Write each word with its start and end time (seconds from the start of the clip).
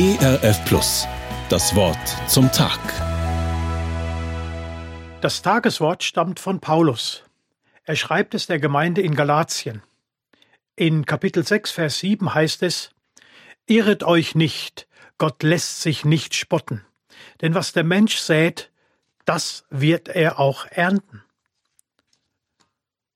ERF 0.00 0.64
Plus. 0.64 1.08
Das 1.48 1.74
Wort 1.74 1.98
zum 2.28 2.52
Tag. 2.52 2.78
Das 5.20 5.42
Tageswort 5.42 6.04
stammt 6.04 6.38
von 6.38 6.60
Paulus. 6.60 7.24
Er 7.82 7.96
schreibt 7.96 8.34
es 8.34 8.46
der 8.46 8.60
Gemeinde 8.60 9.00
in 9.00 9.16
Galatien. 9.16 9.82
In 10.76 11.04
Kapitel 11.04 11.44
6, 11.44 11.72
Vers 11.72 11.98
7 11.98 12.32
heißt 12.32 12.62
es, 12.62 12.92
Irret 13.66 14.04
euch 14.04 14.36
nicht, 14.36 14.86
Gott 15.18 15.42
lässt 15.42 15.82
sich 15.82 16.04
nicht 16.04 16.36
spotten. 16.36 16.84
Denn 17.40 17.56
was 17.56 17.72
der 17.72 17.82
Mensch 17.82 18.18
sät, 18.18 18.70
das 19.24 19.64
wird 19.68 20.06
er 20.06 20.38
auch 20.38 20.66
ernten. 20.66 21.24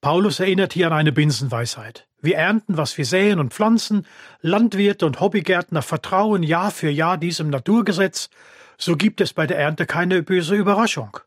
Paulus 0.00 0.40
erinnert 0.40 0.72
hier 0.72 0.88
an 0.88 0.94
eine 0.94 1.12
Binsenweisheit. 1.12 2.08
Wir 2.22 2.36
ernten, 2.36 2.76
was 2.76 2.96
wir 2.96 3.04
säen 3.04 3.40
und 3.40 3.52
pflanzen. 3.52 4.06
Landwirte 4.40 5.04
und 5.04 5.20
Hobbygärtner 5.20 5.82
vertrauen 5.82 6.44
Jahr 6.44 6.70
für 6.70 6.88
Jahr 6.88 7.18
diesem 7.18 7.50
Naturgesetz. 7.50 8.30
So 8.78 8.96
gibt 8.96 9.20
es 9.20 9.32
bei 9.32 9.46
der 9.46 9.58
Ernte 9.58 9.86
keine 9.86 10.22
böse 10.22 10.54
Überraschung. 10.54 11.18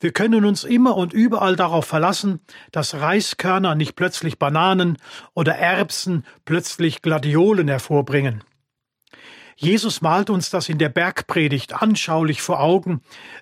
Wir 0.00 0.12
können 0.12 0.44
uns 0.44 0.64
immer 0.64 0.96
und 0.96 1.12
überall 1.12 1.56
darauf 1.56 1.84
verlassen, 1.84 2.40
dass 2.70 2.94
Reiskörner 2.94 3.74
nicht 3.74 3.96
plötzlich 3.96 4.38
Bananen 4.38 4.98
oder 5.34 5.56
Erbsen 5.56 6.24
plötzlich 6.44 7.02
Gladiolen 7.02 7.68
hervorbringen. 7.68 8.42
Jesus 9.56 10.00
malt 10.00 10.30
uns 10.30 10.50
das 10.50 10.68
in 10.68 10.78
der 10.78 10.90
Bergpredigt 10.90 11.82
anschaulich 11.82 12.40
vor 12.40 12.60
Augen, 12.60 13.00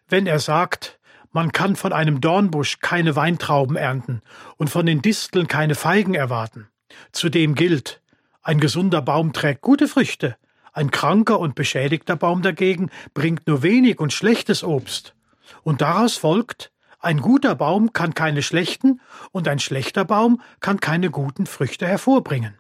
wenn 0.09 0.27
er 0.27 0.39
sagt, 0.39 0.99
man 1.33 1.53
kann 1.53 1.77
von 1.77 1.93
einem 1.93 2.21
Dornbusch 2.21 2.79
keine 2.79 3.17
Weintrauben 3.17 3.77
ernten 3.77 4.23
und 4.57 4.71
von 4.71 4.87
den 4.87 5.03
Disteln 5.03 5.49
keine 5.49 5.75
Feigen 5.75 6.15
erwarten. 6.15 6.69
Zudem 7.13 7.55
gilt, 7.55 8.03
ein 8.43 8.61
gesunder 8.61 9.03
Baum 9.03 9.33
trägt 9.33 9.63
gute 9.63 9.89
Früchte, 9.89 10.37
ein 10.73 10.91
kranker 10.91 11.39
und 11.39 11.55
beschädigter 11.55 12.17
Baum 12.17 12.43
dagegen 12.43 12.91
bringt 13.15 13.47
nur 13.47 13.63
wenig 13.63 14.01
und 14.01 14.13
schlechtes 14.13 14.65
Obst. 14.65 15.15
Und 15.63 15.81
daraus 15.81 16.17
folgt, 16.17 16.73
ein 16.99 17.21
guter 17.21 17.55
Baum 17.55 17.93
kann 17.93 18.15
keine 18.15 18.43
schlechten 18.43 19.01
und 19.31 19.47
ein 19.47 19.59
schlechter 19.59 20.05
Baum 20.05 20.41
kann 20.61 20.81
keine 20.81 21.11
guten 21.11 21.47
Früchte 21.47 21.87
hervorbringen. 21.87 22.59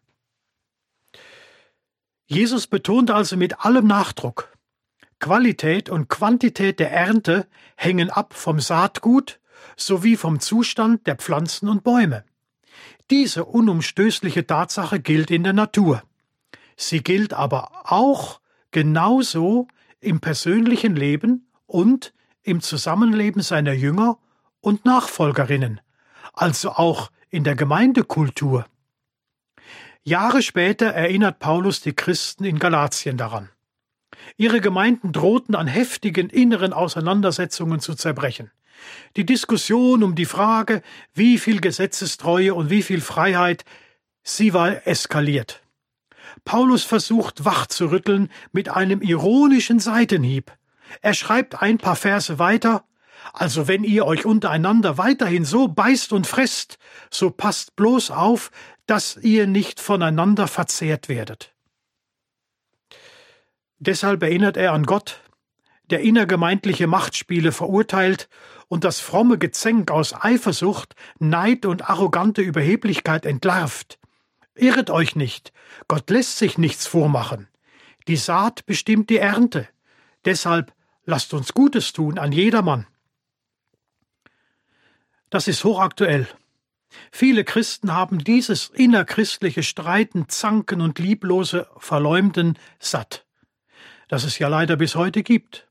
Jesus 2.27 2.67
betont 2.67 3.11
also 3.11 3.37
mit 3.37 3.65
allem 3.65 3.87
Nachdruck, 3.87 4.55
Qualität 5.19 5.89
und 5.89 6.09
Quantität 6.09 6.79
der 6.79 6.93
Ernte 6.93 7.47
hängen 7.77 8.11
ab 8.11 8.35
vom 8.35 8.61
Saatgut 8.61 9.41
sowie 9.77 10.17
vom 10.17 10.41
Zustand 10.41 11.07
der 11.07 11.17
Pflanzen 11.17 11.69
und 11.69 11.83
Bäume. 11.83 12.25
Diese 13.11 13.45
unumstößliche 13.45 14.47
Tatsache 14.47 15.01
gilt 15.01 15.31
in 15.31 15.45
der 15.45 15.53
Natur. 15.53 16.03
Sie 16.77 17.03
gilt 17.03 17.33
aber 17.33 17.71
auch 17.85 18.41
genauso 18.71 19.69
im 20.01 20.21
persönlichen 20.21 20.97
Leben 20.97 21.49
und 21.67 22.13
im 22.43 22.61
Zusammenleben 22.61 23.43
seiner 23.43 23.73
Jünger 23.73 24.19
und 24.61 24.85
Nachfolgerinnen, 24.85 25.81
also 26.33 26.71
auch 26.71 27.11
in 27.31 27.45
der 27.45 27.57
Gemeindekultur. 27.57 28.67
Jahre 30.03 30.43
später 30.43 30.87
erinnert 30.87 31.39
Paulus 31.39 31.81
die 31.81 31.95
Christen 31.95 32.45
in 32.45 32.59
Galatien 32.59 33.17
daran. 33.17 33.49
Ihre 34.37 34.61
Gemeinden 34.61 35.13
drohten 35.13 35.55
an 35.55 35.67
heftigen 35.67 36.31
inneren 36.31 36.73
Auseinandersetzungen 36.73 37.81
zu 37.81 37.95
zerbrechen. 37.95 38.51
Die 39.17 39.25
Diskussion 39.25 40.03
um 40.03 40.15
die 40.15 40.25
Frage, 40.25 40.83
wie 41.15 41.39
viel 41.39 41.61
Gesetzestreue 41.61 42.55
und 42.55 42.71
wie 42.71 42.83
viel 42.83 43.01
Freiheit, 43.01 43.65
sie 44.23 44.53
war 44.53 44.87
eskaliert. 44.87 45.63
Paulus 46.45 46.85
versucht 46.85 47.45
wach 47.45 47.67
zu 47.67 47.91
rütteln 47.91 48.31
mit 48.53 48.69
einem 48.69 49.01
ironischen 49.01 49.79
Seitenhieb. 49.79 50.53
Er 51.01 51.15
schreibt 51.15 51.63
ein 51.63 51.79
paar 51.79 51.97
Verse 51.97 52.39
weiter, 52.39 52.85
also 53.33 53.69
wenn 53.69 53.85
ihr 53.85 54.05
euch 54.05 54.27
untereinander 54.27 54.99
weiterhin 54.99 55.45
so 55.45 55.69
beißt 55.69 56.13
und 56.13 56.27
fresst, 56.27 56.79
so 57.11 57.31
passt 57.31 57.77
bloß 57.77 58.11
auf, 58.11 58.51
dass 58.87 59.17
ihr 59.17 59.47
nicht 59.47 59.81
voneinander 59.81 60.47
verzehrt 60.47 61.09
werdet. 61.09 61.54
Deshalb 63.79 64.23
erinnert 64.23 64.57
er 64.57 64.73
an 64.73 64.85
Gott, 64.85 65.21
der 65.91 66.01
innergemeindliche 66.01 66.87
Machtspiele 66.87 67.53
verurteilt 67.53 68.29
und 68.69 68.85
das 68.85 69.01
fromme 69.01 69.39
Gezänk 69.39 69.91
aus 69.91 70.15
Eifersucht, 70.15 70.95
Neid 71.19 71.67
und 71.67 71.89
arrogante 71.89 72.43
Überheblichkeit 72.43 73.27
entlarvt. 73.27 73.99
Irret 74.55 74.91
euch 74.91 75.17
nicht, 75.17 75.53
Gott 75.89 76.09
lässt 76.11 76.39
sich 76.39 76.59
nichts 76.59 76.87
vormachen. 76.87 77.49
Die 78.07 78.17
Saat 78.17 78.67
bestimmt 78.67 79.11
die 79.11 79.19
Ernte. 79.19 79.69
Deshalb 80.25 80.73
lasst 81.05 81.35
uns 81.35 81.53
Gutes 81.53 81.93
tun 81.93 82.19
an 82.19 82.33
jedermann. 82.33 82.87
Das 85.31 85.49
ist 85.49 85.65
hochaktuell. 85.65 86.29
Viele 87.11 87.45
Christen 87.45 87.93
haben 87.93 88.23
dieses 88.23 88.69
innerchristliche 88.69 89.63
Streiten, 89.63 90.29
Zanken 90.29 90.81
und 90.81 90.99
lieblose 90.99 91.67
Verleumden 91.79 92.57
satt, 92.79 93.24
das 94.09 94.25
es 94.25 94.39
ja 94.39 94.49
leider 94.49 94.77
bis 94.77 94.95
heute 94.95 95.23
gibt. 95.23 95.69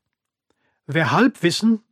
Wer 0.86 1.12
Halbwissen 1.12 1.82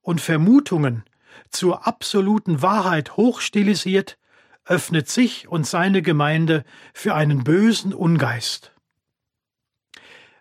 und 0.00 0.20
Vermutungen 0.20 1.04
zur 1.50 1.86
absoluten 1.86 2.62
Wahrheit 2.62 3.16
hochstilisiert, 3.16 4.18
öffnet 4.64 5.08
sich 5.08 5.48
und 5.48 5.66
seine 5.66 6.02
Gemeinde 6.02 6.64
für 6.94 7.14
einen 7.14 7.44
bösen 7.44 7.94
Ungeist. 7.94 8.72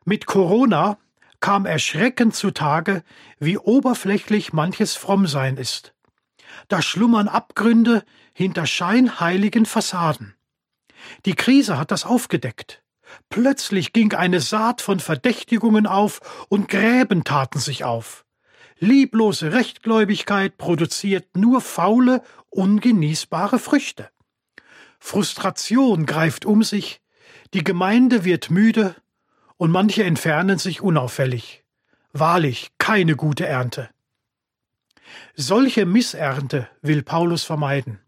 Mit 0.04 0.26
Corona 0.26 0.98
kam 1.40 1.66
erschreckend 1.66 2.36
zutage, 2.36 3.04
wie 3.40 3.58
oberflächlich 3.58 4.54
manches 4.54 4.96
Frommsein 4.96 5.58
ist. 5.58 5.94
Da 6.68 6.82
schlummern 6.82 7.28
Abgründe 7.28 8.04
hinter 8.34 8.66
scheinheiligen 8.66 9.66
Fassaden. 9.66 10.36
Die 11.26 11.36
Krise 11.36 11.78
hat 11.78 11.92
das 11.92 12.06
aufgedeckt. 12.06 12.84
Plötzlich 13.30 13.94
ging 13.94 14.14
eine 14.14 14.40
Saat 14.40 14.82
von 14.82 15.00
Verdächtigungen 15.00 15.88
auf 15.88 16.46
und 16.50 16.68
Gräben 16.68 17.24
taten 17.24 17.60
sich 17.60 17.84
auf. 17.84 18.26
Lieblose 18.80 19.54
Rechtgläubigkeit 19.54 20.58
produziert 20.58 21.38
nur 21.38 21.62
faule, 21.62 22.24
ungenießbare 22.50 23.60
Früchte. 23.60 24.10
Frustration 25.00 26.06
greift 26.06 26.46
um 26.46 26.64
sich, 26.64 27.02
die 27.54 27.64
Gemeinde 27.64 28.24
wird 28.26 28.50
müde 28.50 28.96
und 29.58 29.72
manche 29.72 30.04
entfernen 30.04 30.58
sich 30.58 30.82
unauffällig. 30.82 31.64
Wahrlich 32.14 32.72
keine 32.78 33.16
gute 33.16 33.46
Ernte. 33.46 33.90
Solche 35.36 35.86
Missernte 35.86 36.68
will 36.82 37.04
Paulus 37.04 37.44
vermeiden. 37.44 38.00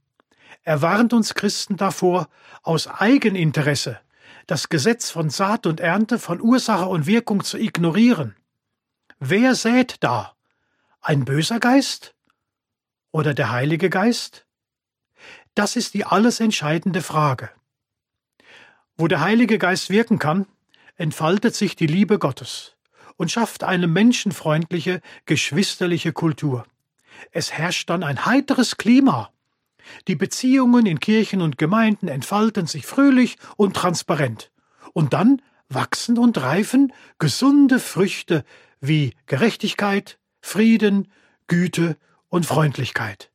Er 0.64 0.81
warnt 0.81 1.14
uns 1.14 1.34
Christen 1.34 1.78
davor, 1.78 2.30
aus 2.62 2.88
Eigeninteresse 2.88 4.00
das 4.48 4.70
Gesetz 4.70 5.09
von 5.09 5.30
Saat 5.30 5.66
und 5.66 5.80
Ernte, 5.80 6.20
von 6.20 6.42
Ursache 6.42 6.86
und 6.86 7.08
Wirkung 7.08 7.44
zu 7.44 7.58
ignorieren. 7.58 8.36
Wer 9.20 9.56
sät 9.56 9.98
da? 10.02 10.36
Ein 11.02 11.26
böser 11.26 11.59
Geist? 11.59 12.16
Oder 13.12 13.34
der 13.34 13.52
Heilige 13.52 13.90
Geist? 13.90 14.46
Das 15.56 15.76
ist 15.76 15.94
die 15.94 16.06
alles 16.06 16.40
entscheidende 16.40 17.02
Frage. 17.02 17.50
Wo 18.98 19.08
der 19.08 19.22
Heilige 19.22 19.58
Geist 19.58 19.90
wirken 19.90 20.20
kann, 20.20 20.46
entfaltet 20.96 21.56
sich 21.56 21.76
die 21.76 21.88
Liebe 21.88 22.20
Gottes 22.20 22.76
und 23.18 23.32
schafft 23.32 23.64
eine 23.64 23.88
menschenfreundliche, 23.88 25.02
geschwisterliche 25.26 26.14
Kultur. 26.14 26.66
Es 27.32 27.52
herrscht 27.52 27.90
dann 27.90 28.03
ein 28.03 28.26
heiteres 28.26 28.78
Klima, 28.78 29.33
die 30.08 30.16
Beziehungen 30.16 30.86
in 30.86 31.00
Kirchen 31.00 31.42
und 31.42 31.58
Gemeinden 31.58 32.08
entfalten 32.08 32.68
sich 32.68 32.86
fröhlich 32.86 33.38
und 33.58 33.76
transparent. 33.76 34.52
Und 34.94 35.14
dann 35.14 35.42
wachsen 35.70 36.18
und 36.18 36.38
reifen 36.42 36.94
gesunde 37.20 37.79
Früchte 37.79 38.44
wie 38.79 39.14
Gerechtigkeit, 39.26 40.20
Frieden, 40.41 41.12
Güte 41.47 41.97
und 42.29 42.46
Freundlichkeit. 42.46 43.32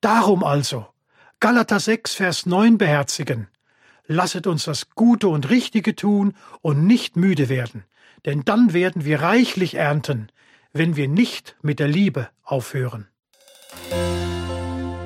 Darum 0.00 0.44
also, 0.44 0.86
Galater 1.40 1.80
6, 1.80 2.14
Vers 2.14 2.46
9 2.46 2.78
beherzigen. 2.78 3.48
Lasset 4.06 4.46
uns 4.46 4.64
das 4.64 4.90
Gute 4.90 5.28
und 5.28 5.50
Richtige 5.50 5.96
tun 5.96 6.34
und 6.60 6.86
nicht 6.86 7.16
müde 7.16 7.48
werden, 7.48 7.84
denn 8.24 8.42
dann 8.44 8.72
werden 8.72 9.04
wir 9.04 9.20
reichlich 9.20 9.74
ernten, 9.74 10.30
wenn 10.72 10.96
wir 10.96 11.08
nicht 11.08 11.56
mit 11.62 11.80
der 11.80 11.88
Liebe 11.88 12.28
aufhören. 12.44 13.08